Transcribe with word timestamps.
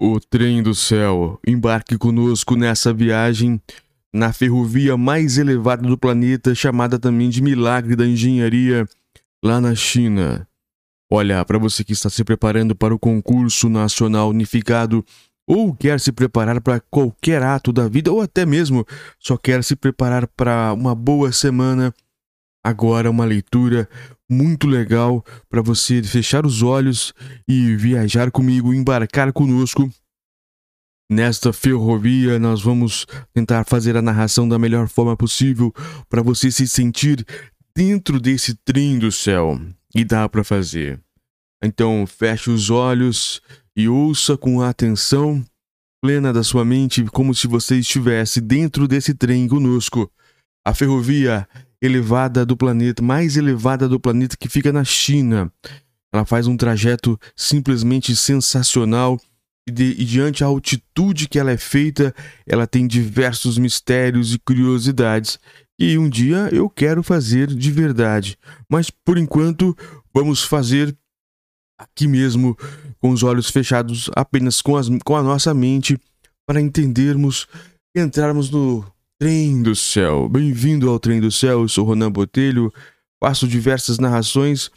O 0.00 0.20
trem 0.20 0.62
do 0.62 0.76
céu. 0.76 1.40
Embarque 1.44 1.98
conosco 1.98 2.54
nessa 2.54 2.92
viagem 2.92 3.60
na 4.14 4.32
ferrovia 4.32 4.96
mais 4.96 5.38
elevada 5.38 5.86
do 5.86 5.98
planeta, 5.98 6.54
chamada 6.54 7.00
também 7.00 7.28
de 7.28 7.42
Milagre 7.42 7.96
da 7.96 8.06
Engenharia, 8.06 8.86
lá 9.44 9.60
na 9.60 9.74
China. 9.74 10.46
Olha, 11.10 11.44
para 11.44 11.58
você 11.58 11.82
que 11.82 11.94
está 11.94 12.08
se 12.08 12.22
preparando 12.22 12.76
para 12.76 12.94
o 12.94 12.98
concurso 12.98 13.68
nacional 13.68 14.28
unificado 14.28 15.04
ou 15.48 15.74
quer 15.74 15.98
se 15.98 16.12
preparar 16.12 16.60
para 16.60 16.78
qualquer 16.78 17.42
ato 17.42 17.72
da 17.72 17.88
vida 17.88 18.12
ou 18.12 18.20
até 18.20 18.46
mesmo 18.46 18.86
só 19.18 19.36
quer 19.36 19.64
se 19.64 19.74
preparar 19.74 20.28
para 20.28 20.72
uma 20.74 20.94
boa 20.94 21.32
semana, 21.32 21.92
agora 22.62 23.10
uma 23.10 23.24
leitura 23.24 23.88
muito 24.30 24.66
legal 24.66 25.24
para 25.48 25.62
você 25.62 26.02
fechar 26.02 26.44
os 26.44 26.62
olhos 26.62 27.14
e 27.46 27.74
viajar 27.76 28.30
comigo, 28.30 28.74
embarcar 28.74 29.32
conosco. 29.32 29.90
Nesta 31.10 31.52
ferrovia, 31.52 32.38
nós 32.38 32.60
vamos 32.60 33.06
tentar 33.32 33.64
fazer 33.64 33.96
a 33.96 34.02
narração 34.02 34.46
da 34.46 34.58
melhor 34.58 34.88
forma 34.88 35.16
possível 35.16 35.72
para 36.08 36.22
você 36.22 36.50
se 36.50 36.68
sentir 36.68 37.24
dentro 37.74 38.20
desse 38.20 38.54
trem 38.54 38.98
do 38.98 39.10
céu. 39.10 39.58
E 39.94 40.04
dá 40.04 40.28
para 40.28 40.44
fazer. 40.44 41.00
Então, 41.64 42.06
feche 42.06 42.50
os 42.50 42.68
olhos 42.68 43.40
e 43.74 43.88
ouça 43.88 44.36
com 44.36 44.60
atenção 44.60 45.42
plena 46.00 46.32
da 46.32 46.44
sua 46.44 46.64
mente, 46.64 47.04
como 47.04 47.34
se 47.34 47.46
você 47.46 47.78
estivesse 47.78 48.40
dentro 48.40 48.86
desse 48.86 49.14
trem 49.14 49.48
conosco. 49.48 50.10
A 50.64 50.74
ferrovia 50.74 51.48
elevada 51.80 52.44
do 52.44 52.56
planeta, 52.56 53.02
mais 53.02 53.36
elevada 53.36 53.88
do 53.88 54.00
planeta 54.00 54.36
que 54.36 54.48
fica 54.48 54.72
na 54.72 54.84
China. 54.84 55.52
Ela 56.12 56.24
faz 56.24 56.46
um 56.46 56.56
trajeto 56.56 57.18
simplesmente 57.36 58.16
sensacional 58.16 59.20
e, 59.68 59.70
de, 59.70 59.84
e 59.98 60.04
diante 60.04 60.42
a 60.42 60.46
altitude 60.46 61.28
que 61.28 61.38
ela 61.38 61.52
é 61.52 61.56
feita, 61.56 62.14
ela 62.46 62.66
tem 62.66 62.86
diversos 62.86 63.58
mistérios 63.58 64.34
e 64.34 64.38
curiosidades 64.38 65.38
que 65.78 65.96
um 65.96 66.08
dia 66.08 66.48
eu 66.50 66.68
quero 66.68 67.02
fazer 67.02 67.46
de 67.46 67.70
verdade. 67.70 68.36
Mas 68.68 68.90
por 68.90 69.16
enquanto, 69.16 69.76
vamos 70.12 70.42
fazer 70.42 70.96
aqui 71.78 72.08
mesmo, 72.08 72.56
com 72.98 73.10
os 73.10 73.22
olhos 73.22 73.48
fechados, 73.48 74.10
apenas 74.16 74.60
com, 74.60 74.76
as, 74.76 74.88
com 75.04 75.14
a 75.14 75.22
nossa 75.22 75.54
mente, 75.54 75.96
para 76.44 76.60
entendermos 76.60 77.46
e 77.96 78.00
entrarmos 78.00 78.50
no 78.50 78.84
Trem 79.20 79.64
do 79.64 79.74
Céu. 79.74 80.28
Bem-vindo 80.28 80.88
ao 80.88 81.00
Trem 81.00 81.20
do 81.20 81.32
Céu, 81.32 81.62
eu 81.62 81.68
sou 81.68 81.84
Ronan 81.84 82.08
Botelho, 82.08 82.72
faço 83.18 83.48
diversas 83.48 83.98
narrações 83.98 84.70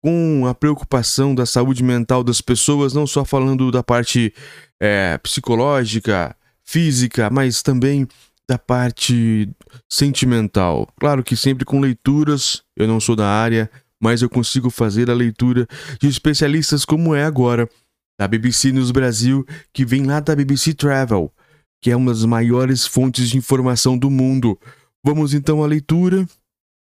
com 0.00 0.46
a 0.46 0.54
preocupação 0.54 1.34
da 1.34 1.44
saúde 1.44 1.82
mental 1.82 2.22
das 2.22 2.40
pessoas, 2.40 2.92
não 2.92 3.08
só 3.08 3.24
falando 3.24 3.72
da 3.72 3.82
parte 3.82 4.32
é, 4.80 5.18
psicológica, 5.18 6.36
física, 6.64 7.28
mas 7.28 7.60
também 7.60 8.06
da 8.48 8.56
parte 8.56 9.50
sentimental. 9.90 10.88
Claro 11.00 11.24
que 11.24 11.34
sempre 11.34 11.64
com 11.64 11.80
leituras, 11.80 12.62
eu 12.76 12.86
não 12.86 13.00
sou 13.00 13.16
da 13.16 13.26
área, 13.26 13.68
mas 14.00 14.22
eu 14.22 14.30
consigo 14.30 14.70
fazer 14.70 15.10
a 15.10 15.14
leitura 15.14 15.66
de 16.00 16.06
especialistas 16.06 16.84
como 16.84 17.16
é 17.16 17.24
agora, 17.24 17.68
da 18.16 18.28
BBC 18.28 18.70
News 18.70 18.92
Brasil, 18.92 19.44
que 19.72 19.84
vem 19.84 20.04
lá 20.04 20.20
da 20.20 20.36
BBC 20.36 20.72
Travel 20.72 21.32
que 21.80 21.90
é 21.90 21.96
uma 21.96 22.12
das 22.12 22.24
maiores 22.24 22.86
fontes 22.86 23.30
de 23.30 23.38
informação 23.38 23.96
do 23.96 24.10
mundo. 24.10 24.58
Vamos 25.04 25.34
então 25.34 25.62
à 25.62 25.66
leitura. 25.66 26.28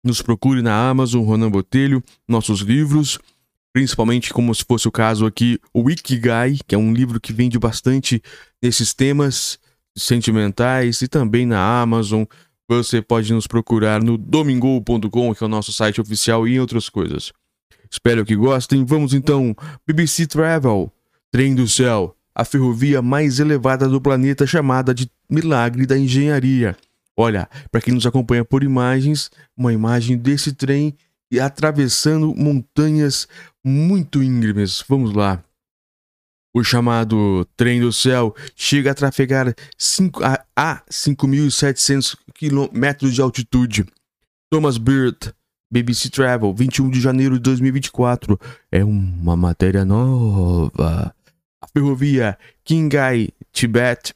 Nos 0.04 0.22
procure 0.22 0.62
na 0.62 0.90
Amazon, 0.90 1.24
Ronan 1.24 1.52
Botelho, 1.52 2.04
nossos 2.28 2.62
livros, 2.62 3.20
principalmente 3.72 4.34
como 4.34 4.54
se 4.54 4.66
fosse 4.68 4.88
o 4.88 4.92
caso 4.92 5.26
aqui, 5.26 5.60
o 5.74 5.90
Ikigai, 5.90 6.58
que 6.68 6.74
é 6.74 6.78
um 6.78 6.92
livro 6.92 7.22
que 7.22 7.32
vende 7.32 7.60
bastante 7.60 8.22
nesses 8.62 8.94
temas 8.94 9.60
sentimentais 9.96 11.02
e 11.02 11.08
também 11.08 11.46
na 11.46 11.82
Amazon. 11.82 12.24
Você 12.68 13.02
pode 13.02 13.32
nos 13.32 13.46
procurar 13.46 14.02
no 14.02 14.18
domingo.com, 14.18 15.36
que 15.36 15.44
é 15.44 15.46
o 15.46 15.50
nosso 15.50 15.72
site 15.72 16.02
oficial 16.02 16.48
e 16.48 16.60
outras 16.60 16.90
coisas. 16.90 17.32
Espero 17.92 18.26
que 18.26 18.36
gostem. 18.36 18.84
Vamos 18.84 19.14
então, 19.14 19.56
BBC 19.86 20.26
Travel, 20.26 20.92
Trem 21.32 21.54
do 21.54 21.68
Céu 21.68 22.16
a 22.34 22.46
ferrovia 22.46 23.02
mais 23.02 23.40
elevada 23.40 23.88
do 23.88 24.02
planeta 24.02 24.46
chamada 24.48 24.94
de 24.94 25.10
Milagre 25.30 25.86
da 25.86 25.98
Engenharia. 25.98 26.76
Olha, 27.16 27.50
para 27.72 27.82
quem 27.82 27.94
nos 27.94 28.06
acompanha 28.06 28.44
por 28.44 28.64
imagens, 28.64 29.30
uma 29.56 29.74
imagem 29.74 30.18
desse 30.18 30.54
trem 30.54 30.96
atravessando 31.40 32.34
montanhas 32.36 33.28
muito 33.64 34.22
íngremes. 34.22 34.84
Vamos 34.88 35.14
lá. 35.14 35.44
O 36.54 36.64
chamado 36.64 37.48
Trem 37.56 37.80
do 37.80 37.94
Céu 37.94 38.36
chega 38.56 38.92
a 38.92 38.94
trafegar 38.94 39.54
5, 39.78 40.22
a, 40.24 40.44
a 40.56 40.84
5.700 40.92 42.18
metros 42.74 43.14
de 43.14 43.22
altitude. 43.22 43.86
Thomas 44.50 44.78
Bird, 44.78 45.34
BBC 45.72 46.10
Travel, 46.10 46.54
21 46.54 46.90
de 46.90 47.00
janeiro 47.00 47.36
de 47.36 47.42
2024. 47.42 48.38
É 48.70 48.84
uma 48.84 49.38
matéria 49.38 49.86
nova. 49.86 51.16
A 51.62 51.68
ferrovia 51.68 52.38
Qinghai-Tibete 52.66 54.14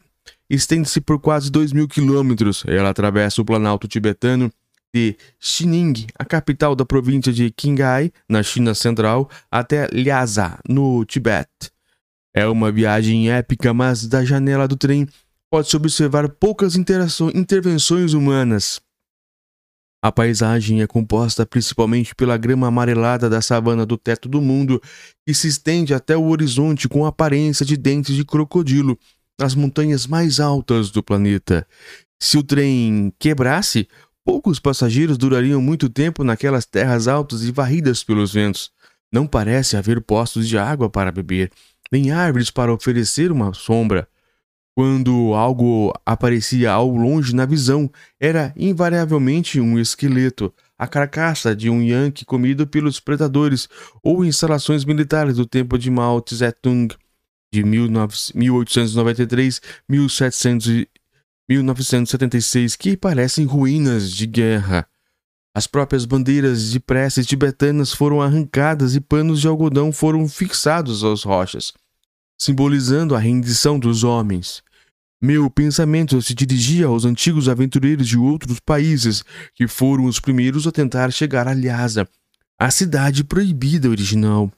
estende-se 0.50 1.00
por 1.00 1.20
quase 1.20 1.52
2 1.52 1.74
mil 1.74 1.88
quilômetros. 1.88 2.64
Ela 2.68 2.90
atravessa 2.90 3.42
o 3.42 3.46
planalto 3.46 3.88
tibetano 3.88 4.52
de 4.94 5.16
Xining, 5.40 6.08
a 6.18 6.26
capital 6.26 6.76
da 6.76 6.86
província 6.86 7.32
de 7.32 7.52
Qinghai, 7.52 8.12
na 8.30 8.42
China 8.42 8.74
Central, 8.74 9.30
até 9.52 9.88
Lhasa, 9.92 10.58
no 10.68 11.04
Tibete. 11.06 11.72
É 12.34 12.48
uma 12.48 12.72
viagem 12.72 13.30
épica, 13.30 13.74
mas 13.74 14.08
da 14.08 14.24
janela 14.24 14.68
do 14.68 14.76
trem 14.76 15.08
pode-se 15.50 15.76
observar 15.76 16.28
poucas 16.30 16.76
intervenções 16.76 18.14
humanas. 18.14 18.82
A 20.06 20.12
paisagem 20.12 20.84
é 20.84 20.86
composta 20.86 21.48
principalmente 21.48 22.14
pela 22.14 22.38
grama 22.38 22.68
amarelada 22.68 23.28
da 23.28 23.42
savana 23.42 23.88
do 23.88 23.98
teto 23.98 24.30
do 24.30 24.40
mundo, 24.40 24.80
que 25.26 25.34
se 25.34 25.48
estende 25.48 25.96
até 25.96 26.16
o 26.16 26.28
horizonte 26.28 26.88
com 26.88 27.08
aparência 27.08 27.66
de 27.66 27.76
dentes 27.76 28.16
de 28.16 28.24
crocodilo, 28.24 29.00
nas 29.42 29.56
montanhas 29.56 30.06
mais 30.06 30.40
altas 30.40 30.92
do 30.92 31.02
planeta. 31.02 31.66
Se 32.22 32.38
o 32.38 32.44
trem 32.44 33.12
quebrasse, 33.18 33.88
poucos 34.24 34.60
passageiros 34.60 35.18
durariam 35.18 35.60
muito 35.60 35.90
tempo 35.90 36.24
naquelas 36.24 36.68
terras 36.68 37.08
altas 37.08 37.42
e 37.42 37.52
varridas 37.52 38.04
pelos 38.04 38.32
ventos. 38.32 38.70
Não 39.12 39.26
parece 39.26 39.76
haver 39.76 40.00
postos 40.02 40.48
de 40.48 40.56
água 40.56 40.88
para 40.88 41.12
beber, 41.12 41.52
nem 41.92 42.12
árvores 42.12 42.52
para 42.52 42.72
oferecer 42.72 43.32
uma 43.32 43.56
sombra. 43.56 44.08
Quando 44.78 45.34
algo 45.34 45.94
aparecia 46.06 46.74
ao 46.74 46.90
longe 46.90 47.34
na 47.34 47.46
visão, 47.46 47.90
era 48.20 48.54
invariavelmente 48.58 49.62
um 49.62 49.80
esqueleto, 49.80 50.54
a 50.78 50.86
carcaça 50.86 51.56
de 51.56 51.70
um 51.70 51.82
Yankee 51.82 52.26
comido 52.26 52.68
pelos 52.68 53.00
predadores 53.00 53.70
ou 54.04 54.26
instalações 54.26 54.84
militares 54.84 55.38
do 55.38 55.46
tempo 55.46 55.78
de 55.78 55.90
Mao 55.90 56.20
Tse-tung 56.20 56.94
de 57.54 57.64
1893 57.64 59.62
1976 59.88 62.76
que 62.76 62.98
parecem 62.98 63.46
ruínas 63.46 64.12
de 64.12 64.28
guerra. 64.28 64.86
As 65.56 65.68
próprias 65.68 66.04
bandeiras 66.04 66.70
de 66.70 66.82
preces 66.82 67.26
tibetanas 67.26 67.94
foram 67.94 68.22
arrancadas 68.22 68.94
e 68.94 69.00
panos 69.00 69.40
de 69.40 69.48
algodão 69.48 69.94
foram 69.94 70.28
fixados 70.28 71.02
às 71.02 71.24
rochas, 71.24 71.72
simbolizando 72.38 73.16
a 73.16 73.20
rendição 73.20 73.80
dos 73.80 74.04
homens. 74.04 74.62
Meu 75.22 75.50
pensamento 75.50 76.22
se 76.22 76.34
dirigia 76.34 76.88
aos 76.88 77.06
antigos 77.06 77.48
aventureiros 77.50 78.06
de 78.08 78.18
outros 78.18 78.60
países 78.60 79.24
que 79.54 79.68
foram 79.68 80.06
os 80.06 80.20
primeiros 80.20 80.66
a 80.68 80.72
tentar 80.72 81.12
chegar 81.12 81.48
a 81.48 81.54
Lhasa, 81.54 82.08
a 82.60 82.70
cidade 82.70 83.24
proibida 83.24 83.90
original. 83.90 84.52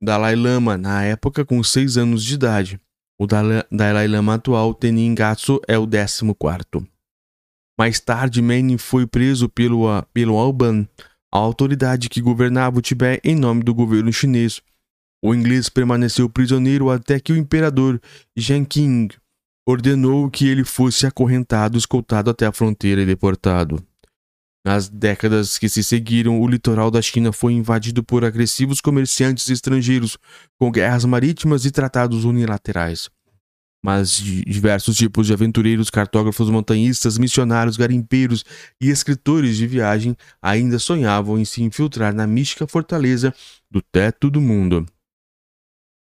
Dalai 0.00 0.36
Lama, 0.36 0.78
na 0.78 1.02
época 1.02 1.44
com 1.44 1.60
6 1.60 1.98
anos 1.98 2.22
de 2.22 2.34
idade. 2.34 2.80
O 3.18 3.26
Dalai 3.26 4.06
Lama 4.06 4.34
atual, 4.34 4.72
Tenin 4.72 5.12
Gatso, 5.12 5.60
é 5.66 5.76
o 5.76 5.88
14. 5.88 6.88
Mais 7.76 7.98
tarde, 7.98 8.40
Manning 8.40 8.78
foi 8.78 9.06
preso 9.08 9.48
pelo, 9.48 9.86
pelo 10.12 10.36
Alban, 10.36 10.86
a 11.32 11.38
autoridade 11.38 12.08
que 12.08 12.20
governava 12.20 12.78
o 12.78 12.82
Tibete 12.82 13.28
em 13.28 13.34
nome 13.34 13.64
do 13.64 13.74
governo 13.74 14.12
chinês. 14.12 14.62
O 15.20 15.34
inglês 15.34 15.68
permaneceu 15.68 16.30
prisioneiro 16.30 16.90
até 16.90 17.18
que 17.18 17.32
o 17.32 17.36
imperador 17.36 18.00
Jiang 18.36 18.66
Qing 18.66 19.08
ordenou 19.66 20.30
que 20.30 20.46
ele 20.46 20.64
fosse 20.64 21.06
acorrentado, 21.06 21.78
escoltado 21.78 22.30
até 22.30 22.46
a 22.46 22.52
fronteira 22.52 23.02
e 23.02 23.06
deportado. 23.06 23.84
Nas 24.66 24.88
décadas 24.88 25.58
que 25.58 25.68
se 25.68 25.84
seguiram, 25.84 26.40
o 26.40 26.48
litoral 26.48 26.90
da 26.90 27.02
China 27.02 27.32
foi 27.32 27.52
invadido 27.52 28.02
por 28.02 28.24
agressivos 28.24 28.80
comerciantes 28.80 29.50
estrangeiros, 29.50 30.16
com 30.58 30.70
guerras 30.70 31.04
marítimas 31.04 31.66
e 31.66 31.70
tratados 31.70 32.24
unilaterais. 32.24 33.10
Mas 33.84 34.16
diversos 34.16 34.96
tipos 34.96 35.26
de 35.26 35.34
aventureiros, 35.34 35.90
cartógrafos, 35.90 36.48
montanhistas, 36.48 37.18
missionários, 37.18 37.76
garimpeiros 37.76 38.42
e 38.80 38.88
escritores 38.88 39.58
de 39.58 39.66
viagem 39.66 40.16
ainda 40.40 40.78
sonhavam 40.78 41.38
em 41.38 41.44
se 41.44 41.62
infiltrar 41.62 42.14
na 42.14 42.26
mística 42.26 42.66
fortaleza 42.66 43.34
do 43.70 43.82
teto 43.82 44.30
do 44.30 44.40
mundo. 44.40 44.86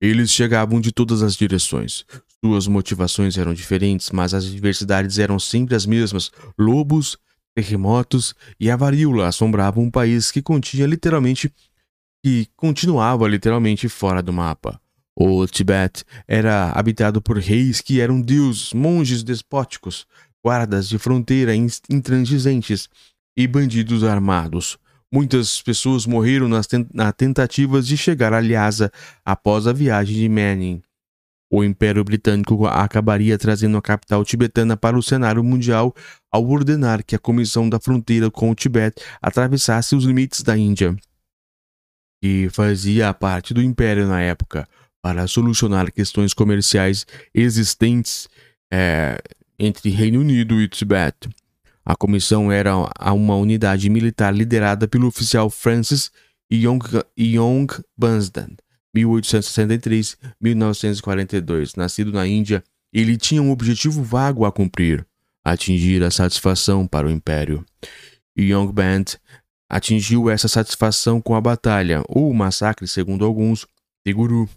Eles 0.04 0.32
chegavam 0.32 0.82
de 0.82 0.92
todas 0.92 1.24
as 1.24 1.34
direções. 1.34 2.04
Suas 2.44 2.68
motivações 2.68 3.38
eram 3.38 3.54
diferentes, 3.54 4.12
mas 4.12 4.34
as 4.34 4.44
adversidades 4.44 5.18
eram 5.18 5.40
sempre 5.40 5.76
as 5.76 5.86
mesmas: 5.86 6.30
lobos, 6.60 7.18
terremotos 7.56 8.36
e 8.60 8.70
a 8.70 8.76
varíola 8.76 9.30
assombravam 9.30 9.86
um 9.86 9.90
país 9.90 10.30
que 10.30 10.42
continha 10.42 10.86
literalmente 10.86 11.50
que 12.22 12.50
continuava 12.58 13.26
literalmente 13.30 13.88
fora 13.88 14.22
do 14.22 14.34
mapa. 14.34 14.78
O 15.16 15.48
Tibete 15.48 16.04
era 16.28 16.72
habitado 16.72 17.22
por 17.22 17.38
reis 17.38 17.80
que 17.80 18.02
eram 18.02 18.20
deuses, 18.20 18.74
monges 18.74 19.24
despóticos, 19.24 20.06
guardas 20.44 20.90
de 20.90 20.98
fronteira 20.98 21.56
intransigentes 21.56 22.90
e 23.38 23.48
bandidos 23.48 24.04
armados. 24.04 24.78
Muitas 25.14 25.62
pessoas 25.62 26.08
morreram 26.08 26.48
nas 26.48 26.68
na 26.92 27.14
tentativas 27.14 27.86
de 27.86 27.96
chegar 27.96 28.34
a 28.34 28.40
Lhasa 28.40 28.92
após 29.24 29.68
a 29.68 29.72
viagem 29.72 30.16
de 30.16 30.28
Manning. 30.28 30.82
O 31.52 31.64
Império 31.64 32.04
Britânico 32.04 32.66
acabaria 32.66 33.38
trazendo 33.38 33.78
a 33.78 33.82
capital 33.82 34.26
tibetana 34.26 34.76
para 34.76 34.98
o 34.98 35.04
cenário 35.04 35.44
mundial 35.44 35.94
ao 36.32 36.50
ordenar 36.50 37.04
que 37.06 37.16
a 37.16 37.20
Comissão 37.20 37.70
da 37.70 37.80
Fronteira 37.80 38.32
com 38.32 38.50
o 38.50 38.56
Tibete 38.56 39.04
atravessasse 39.22 39.96
os 39.96 40.04
limites 40.04 40.42
da 40.42 40.58
Índia, 40.58 40.96
que 42.20 42.50
fazia 42.50 43.14
parte 43.14 43.54
do 43.54 43.62
Império 43.62 44.08
na 44.08 44.20
época, 44.20 44.68
para 45.00 45.28
solucionar 45.28 45.92
questões 45.92 46.34
comerciais 46.34 47.06
existentes 47.36 48.28
é, 48.72 49.22
entre 49.60 49.92
Reino 49.92 50.22
Unido 50.22 50.60
e 50.60 50.68
Tibete. 50.68 51.30
A 51.86 51.96
comissão 51.96 52.52
era 52.52 52.76
uma 53.14 53.36
unidade 53.36 53.90
militar 53.90 54.34
liderada 54.34 54.88
pelo 54.88 55.08
oficial 55.08 55.50
Francis 55.50 56.12
Yong, 56.52 56.80
Yong 57.18 57.68
Bansdan, 57.98 58.50
1863-1942. 58.96 61.76
Nascido 61.76 62.12
na 62.12 62.28
Índia, 62.28 62.64
ele 62.94 63.18
tinha 63.18 63.42
um 63.42 63.52
objetivo 63.52 64.04
vago 64.04 64.46
a 64.46 64.52
cumprir: 64.52 65.06
atingir 65.44 66.04
a 66.04 66.12
satisfação 66.12 66.88
para 66.88 67.08
o 67.08 67.12
império. 67.12 67.66
Young 68.38 68.72
Band 68.72 69.06
atingiu 69.70 70.30
essa 70.30 70.48
satisfação 70.48 71.22
com 71.22 71.36
a 71.36 71.42
batalha, 71.42 72.04
ou 72.08 72.30
o 72.30 72.34
massacre, 72.34 72.88
segundo 72.88 73.26
alguns, 73.26 73.68
de 74.06 74.14
Guru. 74.14 74.48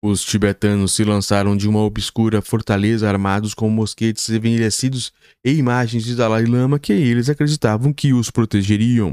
Os 0.00 0.22
tibetanos 0.24 0.92
se 0.92 1.02
lançaram 1.02 1.56
de 1.56 1.68
uma 1.68 1.80
obscura 1.80 2.40
fortaleza 2.40 3.08
armados 3.08 3.52
com 3.52 3.68
mosquetes 3.68 4.28
envelhecidos 4.28 5.12
e 5.44 5.50
imagens 5.52 6.04
de 6.04 6.14
Dalai 6.14 6.44
Lama 6.44 6.78
que 6.78 6.92
eles 6.92 7.28
acreditavam 7.28 7.92
que 7.92 8.12
os 8.12 8.30
protegeriam. 8.30 9.12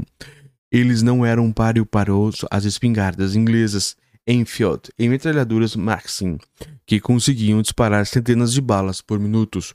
Eles 0.70 1.02
não 1.02 1.26
eram 1.26 1.52
páreo 1.52 1.84
para 1.84 2.12
as 2.52 2.64
espingardas 2.64 3.34
inglesas 3.34 3.96
Enfield 4.28 4.82
e 4.96 5.08
metralhadoras 5.08 5.74
Maxim, 5.74 6.38
que 6.86 7.00
conseguiam 7.00 7.62
disparar 7.62 8.06
centenas 8.06 8.52
de 8.52 8.60
balas 8.60 9.00
por 9.00 9.18
minutos. 9.18 9.74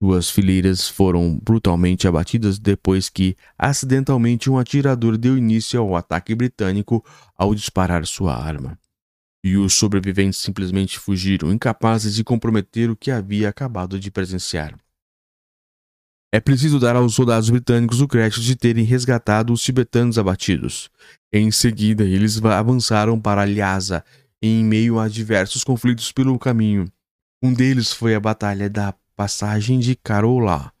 Duas 0.00 0.28
fileiras 0.28 0.88
foram 0.88 1.38
brutalmente 1.40 2.06
abatidas 2.06 2.58
depois 2.58 3.08
que, 3.08 3.36
acidentalmente, 3.56 4.50
um 4.50 4.58
atirador 4.58 5.16
deu 5.16 5.38
início 5.38 5.80
ao 5.80 5.96
ataque 5.96 6.34
britânico 6.34 7.04
ao 7.36 7.54
disparar 7.54 8.04
sua 8.06 8.36
arma. 8.36 8.76
E 9.46 9.56
os 9.56 9.74
sobreviventes 9.74 10.40
simplesmente 10.40 10.98
fugiram, 10.98 11.52
incapazes 11.52 12.16
de 12.16 12.24
comprometer 12.24 12.90
o 12.90 12.96
que 12.96 13.12
havia 13.12 13.48
acabado 13.48 13.96
de 13.96 14.10
presenciar. 14.10 14.76
É 16.34 16.40
preciso 16.40 16.80
dar 16.80 16.96
aos 16.96 17.14
soldados 17.14 17.48
britânicos 17.48 18.00
o 18.00 18.08
crédito 18.08 18.40
de 18.40 18.56
terem 18.56 18.84
resgatado 18.84 19.52
os 19.52 19.62
tibetanos 19.62 20.18
abatidos. 20.18 20.90
Em 21.32 21.48
seguida, 21.52 22.02
eles 22.02 22.44
avançaram 22.44 23.20
para 23.20 23.44
Lhasa, 23.44 24.04
em 24.42 24.64
meio 24.64 24.98
a 24.98 25.06
diversos 25.06 25.62
conflitos 25.62 26.10
pelo 26.10 26.36
caminho. 26.40 26.90
Um 27.40 27.54
deles 27.54 27.92
foi 27.92 28.16
a 28.16 28.20
Batalha 28.20 28.68
da 28.68 28.96
Passagem 29.14 29.78
de 29.78 29.94
Karola, 29.94 30.72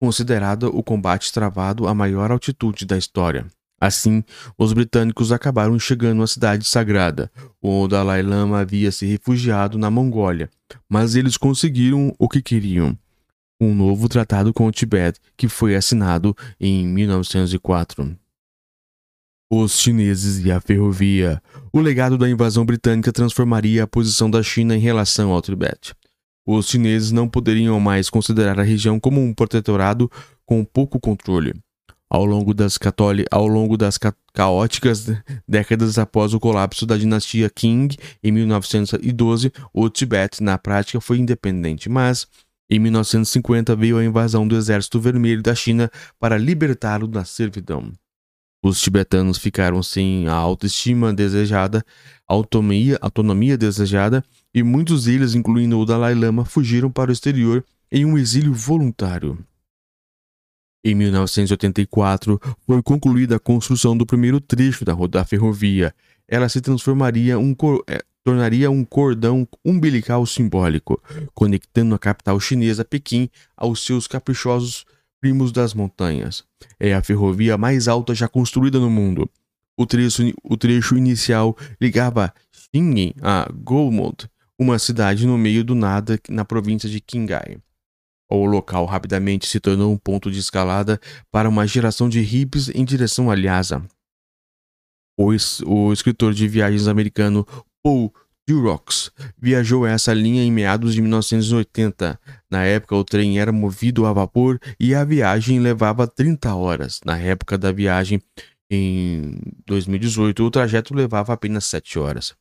considerada 0.00 0.68
o 0.68 0.80
combate 0.80 1.32
travado 1.32 1.88
à 1.88 1.92
maior 1.92 2.30
altitude 2.30 2.86
da 2.86 2.96
história. 2.96 3.48
Assim, 3.80 4.22
os 4.58 4.74
britânicos 4.74 5.32
acabaram 5.32 5.78
chegando 5.78 6.22
à 6.22 6.26
cidade 6.26 6.66
sagrada. 6.66 7.30
O 7.62 7.88
Dalai 7.88 8.22
Lama 8.22 8.60
havia 8.60 8.92
se 8.92 9.06
refugiado 9.06 9.78
na 9.78 9.90
Mongólia, 9.90 10.50
mas 10.88 11.14
eles 11.14 11.38
conseguiram 11.38 12.14
o 12.18 12.28
que 12.28 12.42
queriam 12.42 12.98
um 13.60 13.74
novo 13.74 14.08
tratado 14.08 14.54
com 14.54 14.66
o 14.66 14.72
Tibete, 14.72 15.20
que 15.36 15.46
foi 15.48 15.76
assinado 15.76 16.34
em 16.58 16.86
1904. 16.86 18.16
Os 19.52 19.78
chineses 19.78 20.44
e 20.44 20.50
a 20.50 20.60
ferrovia. 20.60 21.42
O 21.72 21.80
legado 21.80 22.16
da 22.16 22.30
invasão 22.30 22.64
britânica 22.64 23.12
transformaria 23.12 23.84
a 23.84 23.86
posição 23.86 24.30
da 24.30 24.42
China 24.42 24.76
em 24.76 24.80
relação 24.80 25.30
ao 25.32 25.42
Tibete. 25.42 25.94
Os 26.46 26.68
chineses 26.68 27.12
não 27.12 27.28
poderiam 27.28 27.78
mais 27.78 28.08
considerar 28.08 28.58
a 28.58 28.62
região 28.62 28.98
como 28.98 29.20
um 29.20 29.34
protetorado 29.34 30.10
com 30.46 30.64
pouco 30.64 30.98
controle. 30.98 31.52
Ao 32.10 32.24
longo 32.24 32.52
das, 32.52 32.76
ao 33.30 33.46
longo 33.46 33.76
das 33.76 33.96
ca 33.96 34.12
caóticas 34.32 35.06
décadas 35.46 35.96
após 35.96 36.34
o 36.34 36.40
colapso 36.40 36.84
da 36.84 36.96
dinastia 36.96 37.48
Qing 37.48 37.88
em 38.22 38.32
1912, 38.32 39.52
o 39.72 39.88
Tibete, 39.88 40.42
na 40.42 40.58
prática, 40.58 41.00
foi 41.00 41.18
independente, 41.18 41.88
mas 41.88 42.26
em 42.68 42.78
1950 42.80 43.76
veio 43.76 43.98
a 43.98 44.04
invasão 44.04 44.46
do 44.46 44.56
Exército 44.56 45.00
Vermelho 45.00 45.42
da 45.42 45.54
China 45.54 45.90
para 46.18 46.36
libertá-lo 46.36 47.06
da 47.06 47.24
servidão. 47.24 47.92
Os 48.62 48.80
tibetanos 48.80 49.38
ficaram 49.38 49.82
sem 49.82 50.28
a 50.28 50.34
autoestima 50.34 51.14
desejada, 51.14 51.84
autonomia, 52.28 52.98
autonomia 53.00 53.56
desejada, 53.56 54.22
e 54.54 54.62
muitos 54.62 55.04
deles, 55.04 55.34
incluindo 55.34 55.78
o 55.78 55.86
Dalai 55.86 56.14
Lama, 56.14 56.44
fugiram 56.44 56.90
para 56.90 57.10
o 57.10 57.12
exterior 57.12 57.64
em 57.90 58.04
um 58.04 58.18
exílio 58.18 58.52
voluntário. 58.52 59.38
Em 60.82 60.94
1984, 60.94 62.40
foi 62.66 62.82
concluída 62.82 63.36
a 63.36 63.40
construção 63.40 63.96
do 63.96 64.06
primeiro 64.06 64.40
trecho 64.40 64.84
da, 64.84 64.94
da 64.94 65.24
ferrovia. 65.24 65.94
Ela 66.26 66.48
se 66.48 66.60
transformaria 66.60 67.38
um, 67.38 67.54
é, 67.86 68.00
tornaria 68.24 68.70
um 68.70 68.84
cordão 68.84 69.46
umbilical 69.64 70.24
simbólico, 70.24 71.02
conectando 71.34 71.94
a 71.94 71.98
capital 71.98 72.40
chinesa 72.40 72.84
Pequim 72.84 73.28
aos 73.56 73.84
seus 73.84 74.06
caprichosos 74.06 74.86
primos 75.20 75.52
das 75.52 75.74
montanhas. 75.74 76.44
É 76.78 76.94
a 76.94 77.02
ferrovia 77.02 77.58
mais 77.58 77.86
alta 77.86 78.14
já 78.14 78.26
construída 78.26 78.78
no 78.78 78.88
mundo. 78.90 79.28
O 79.76 79.84
trecho, 79.84 80.22
o 80.42 80.56
trecho 80.56 80.96
inicial 80.96 81.56
ligava 81.80 82.32
Xingyin 82.52 83.14
a 83.20 83.50
Goumont, 83.52 84.28
uma 84.58 84.78
cidade 84.78 85.26
no 85.26 85.36
meio 85.36 85.62
do 85.62 85.74
nada 85.74 86.18
na 86.28 86.44
província 86.44 86.88
de 86.88 87.00
Qinghai. 87.00 87.58
O 88.30 88.46
local 88.46 88.84
rapidamente 88.86 89.46
se 89.46 89.58
tornou 89.58 89.92
um 89.92 89.96
ponto 89.98 90.30
de 90.30 90.38
escalada 90.38 91.00
para 91.30 91.48
uma 91.48 91.66
geração 91.66 92.08
de 92.08 92.20
hippies 92.20 92.68
em 92.68 92.84
direção 92.84 93.30
a 93.30 93.34
Lhasa. 93.34 93.84
O, 95.18 95.30
o 95.66 95.92
escritor 95.92 96.32
de 96.32 96.46
viagens 96.46 96.86
americano 96.86 97.46
Paul 97.82 98.12
Durox 98.46 99.10
viajou 99.36 99.86
essa 99.86 100.12
linha 100.12 100.42
em 100.42 100.50
meados 100.50 100.94
de 100.94 101.02
1980. 101.02 102.18
Na 102.50 102.64
época, 102.64 102.96
o 102.96 103.04
trem 103.04 103.38
era 103.38 103.52
movido 103.52 104.06
a 104.06 104.12
vapor 104.12 104.58
e 104.78 104.94
a 104.94 105.04
viagem 105.04 105.60
levava 105.60 106.06
30 106.06 106.54
horas. 106.54 107.00
Na 107.04 107.18
época 107.18 107.58
da 107.58 107.70
viagem, 107.70 108.20
em 108.70 109.38
2018, 109.66 110.44
o 110.44 110.50
trajeto 110.50 110.94
levava 110.94 111.32
apenas 111.32 111.64
7 111.64 111.98
horas. 111.98 112.34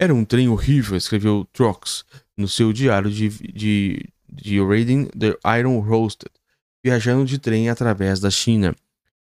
Era 0.00 0.12
um 0.12 0.24
trem 0.24 0.48
horrível, 0.48 0.96
escreveu 0.96 1.46
Trox 1.52 2.04
no 2.36 2.48
seu 2.48 2.72
diário 2.72 3.10
de, 3.10 3.28
de, 3.28 4.08
de 4.34 4.60
Raiding 4.60 5.06
the 5.18 5.36
Iron 5.58 5.78
Roasted, 5.80 6.32
viajando 6.84 7.24
de 7.24 7.38
trem 7.38 7.68
através 7.68 8.20
da 8.20 8.30
China. 8.30 8.74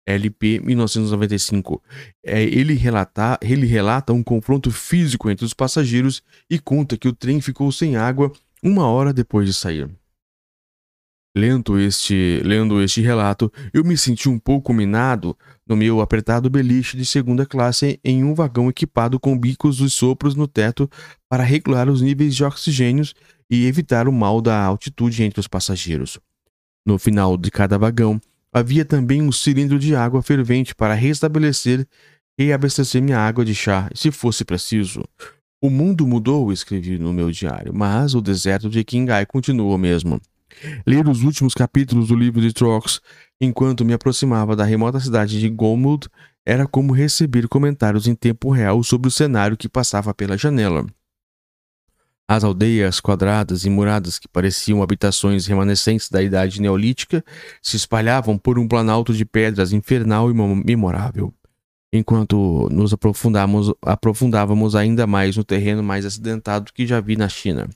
LP 0.08 0.60
1995. 0.60 1.82
É, 2.24 2.42
ele, 2.42 2.74
relata, 2.74 3.38
ele 3.42 3.66
relata 3.66 4.12
um 4.12 4.22
confronto 4.22 4.70
físico 4.70 5.28
entre 5.28 5.44
os 5.44 5.52
passageiros 5.52 6.22
e 6.48 6.58
conta 6.58 6.96
que 6.96 7.08
o 7.08 7.12
trem 7.12 7.42
ficou 7.42 7.70
sem 7.70 7.96
água 7.96 8.32
uma 8.62 8.86
hora 8.86 9.12
depois 9.12 9.46
de 9.46 9.52
sair. 9.52 9.88
Lendo 11.36 11.78
este, 11.78 12.40
lendo 12.42 12.82
este 12.82 13.02
relato, 13.02 13.52
eu 13.72 13.84
me 13.84 13.96
senti 13.96 14.28
um 14.28 14.38
pouco 14.38 14.72
minado 14.72 15.36
no 15.66 15.76
meu 15.76 16.00
apertado 16.00 16.48
beliche 16.48 16.96
de 16.96 17.04
segunda 17.04 17.44
classe 17.44 18.00
em 18.02 18.24
um 18.24 18.34
vagão 18.34 18.68
equipado 18.68 19.20
com 19.20 19.38
bicos 19.38 19.78
e 19.80 19.90
sopros 19.90 20.34
no 20.34 20.48
teto 20.48 20.90
para 21.28 21.44
regular 21.44 21.88
os 21.88 22.00
níveis 22.00 22.34
de 22.34 22.42
oxigênio 22.42 23.04
e 23.50 23.66
evitar 23.66 24.08
o 24.08 24.12
mal 24.12 24.40
da 24.40 24.62
altitude 24.62 25.22
entre 25.22 25.40
os 25.40 25.48
passageiros. 25.48 26.18
No 26.86 26.98
final 26.98 27.36
de 27.36 27.50
cada 27.50 27.78
vagão, 27.78 28.20
havia 28.52 28.84
também 28.84 29.22
um 29.22 29.32
cilindro 29.32 29.78
de 29.78 29.94
água 29.94 30.22
fervente 30.22 30.74
para 30.74 30.94
restabelecer 30.94 31.86
e 32.38 32.52
abastecer 32.52 33.02
minha 33.02 33.18
água 33.18 33.44
de 33.44 33.54
chá, 33.54 33.90
se 33.94 34.10
fosse 34.10 34.44
preciso. 34.44 35.02
O 35.60 35.68
mundo 35.68 36.06
mudou, 36.06 36.52
escrevi 36.52 36.98
no 36.98 37.12
meu 37.12 37.30
diário, 37.30 37.74
mas 37.74 38.14
o 38.14 38.20
deserto 38.20 38.70
de 38.70 38.84
Kingai 38.84 39.26
continuou 39.26 39.76
mesmo. 39.76 40.20
Ler 40.86 41.06
os 41.08 41.22
últimos 41.22 41.52
capítulos 41.52 42.08
do 42.08 42.16
livro 42.16 42.40
de 42.40 42.52
Trox 42.52 43.00
enquanto 43.40 43.84
me 43.84 43.92
aproximava 43.92 44.56
da 44.56 44.64
remota 44.64 45.00
cidade 45.00 45.38
de 45.38 45.48
Gomuld 45.48 46.08
era 46.46 46.66
como 46.66 46.92
receber 46.92 47.46
comentários 47.48 48.06
em 48.06 48.14
tempo 48.14 48.50
real 48.50 48.82
sobre 48.82 49.08
o 49.08 49.10
cenário 49.10 49.56
que 49.56 49.68
passava 49.68 50.14
pela 50.14 50.38
janela. 50.38 50.86
As 52.30 52.44
aldeias 52.44 53.00
quadradas 53.00 53.64
e 53.64 53.70
muradas 53.70 54.18
que 54.18 54.28
pareciam 54.28 54.82
habitações 54.82 55.46
remanescentes 55.46 56.10
da 56.10 56.22
idade 56.22 56.60
neolítica 56.60 57.24
se 57.62 57.76
espalhavam 57.76 58.36
por 58.36 58.58
um 58.58 58.68
planalto 58.68 59.14
de 59.14 59.24
pedras 59.24 59.72
infernal 59.72 60.30
e 60.30 60.34
memorável. 60.34 61.32
Enquanto 61.90 62.68
nos 62.70 62.92
aprofundávamos 62.92 64.76
ainda 64.76 65.06
mais 65.06 65.38
no 65.38 65.42
terreno 65.42 65.82
mais 65.82 66.04
acidentado 66.04 66.70
que 66.74 66.86
já 66.86 67.00
vi 67.00 67.16
na 67.16 67.30
China. 67.30 67.66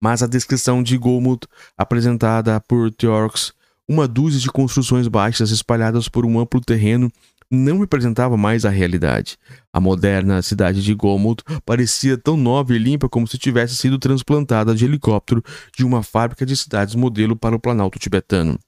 Mas 0.00 0.22
a 0.22 0.28
descrição 0.28 0.80
de 0.80 0.96
Golmut, 0.96 1.48
apresentada 1.76 2.60
por 2.60 2.92
Theorx, 2.92 3.52
uma 3.88 4.06
dúzia 4.06 4.38
de 4.38 4.48
construções 4.48 5.08
baixas 5.08 5.50
espalhadas 5.50 6.08
por 6.08 6.24
um 6.24 6.38
amplo 6.38 6.60
terreno, 6.60 7.10
não 7.50 7.80
representava 7.80 8.36
mais 8.36 8.64
a 8.64 8.70
realidade. 8.70 9.38
A 9.72 9.80
moderna 9.80 10.42
cidade 10.42 10.82
de 10.82 10.94
Gomut 10.94 11.42
parecia 11.64 12.18
tão 12.18 12.36
nova 12.36 12.74
e 12.74 12.78
limpa 12.78 13.08
como 13.08 13.26
se 13.26 13.38
tivesse 13.38 13.76
sido 13.76 13.98
transplantada 13.98 14.74
de 14.74 14.84
helicóptero 14.84 15.42
de 15.76 15.84
uma 15.84 16.02
fábrica 16.02 16.44
de 16.44 16.56
cidades 16.56 16.94
modelo 16.94 17.34
para 17.36 17.56
o 17.56 17.60
Planalto 17.60 17.98
tibetano. 17.98 18.58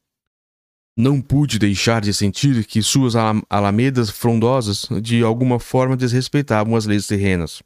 Não 0.97 1.21
pude 1.21 1.59
deixar 1.59 2.03
de 2.03 2.13
sentir 2.13 2.65
que 2.67 2.83
suas 2.83 3.15
alamedas 3.49 4.11
frondosas 4.11 4.87
de 5.01 5.23
alguma 5.23 5.59
forma 5.59 5.97
desrespeitavam 5.97 6.77
as 6.77 6.85
leis 6.85 7.07
terrenas. 7.07 7.63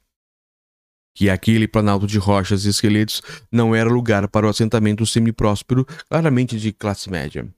Que 1.16 1.30
aquele 1.30 1.68
planalto 1.68 2.06
de 2.06 2.18
rochas 2.18 2.64
e 2.64 2.68
esqueletos 2.68 3.22
não 3.50 3.74
era 3.74 3.88
lugar 3.88 4.28
para 4.28 4.46
o 4.46 4.48
assentamento 4.48 5.06
semi-próspero, 5.06 5.86
claramente 6.08 6.58
de 6.58 6.72
classe 6.72 7.08
média. 7.08 7.48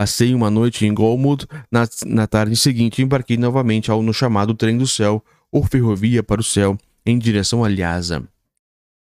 Passei 0.00 0.34
uma 0.34 0.50
noite 0.50 0.86
em 0.86 0.94
Golmud. 0.94 1.46
Na, 1.70 1.86
na 2.06 2.26
tarde 2.26 2.56
seguinte, 2.56 3.02
embarquei 3.02 3.36
novamente 3.36 3.90
ao 3.90 4.02
no 4.02 4.14
chamado 4.14 4.54
Trem 4.54 4.78
do 4.78 4.86
Céu, 4.86 5.22
ou 5.52 5.62
Ferrovia 5.62 6.22
para 6.22 6.40
o 6.40 6.44
Céu, 6.44 6.78
em 7.04 7.18
direção 7.18 7.62
a 7.62 7.68
Lhasa. 7.68 8.26